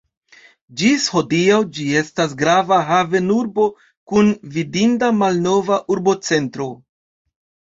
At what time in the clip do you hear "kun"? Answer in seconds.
4.13-4.33